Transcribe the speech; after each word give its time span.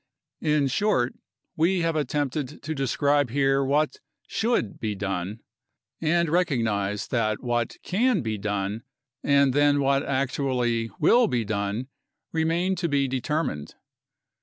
In 0.41 0.65
short, 0.67 1.13
we 1.55 1.81
have 1.81 1.95
attempted 1.95 2.63
to 2.63 2.73
describe 2.73 3.29
here 3.29 3.63
what 3.63 3.97
should 4.25 4.79
be 4.79 4.95
done, 4.95 5.41
and 6.01 6.27
recognize 6.27 7.01
XII 7.07 7.17
UNDERSTANDING 7.17 7.37
CLIMATIC 7.37 7.43
CHANGE 7.43 7.43
that 7.43 7.47
what 7.47 7.77
can 8.15 8.21
be 8.23 8.37
done 8.39 8.81
and 9.23 9.53
then 9.53 9.79
what 9.79 10.01
actually 10.01 10.89
will 10.99 11.27
be 11.27 11.45
done 11.45 11.87
remain 12.31 12.75
to 12.77 12.89
be 12.89 13.07
determined. 13.07 13.75